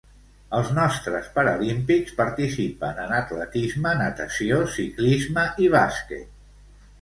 [0.59, 6.35] Els nostres paralímpics participen en atletisme, natació, ciclisme i bàsquet.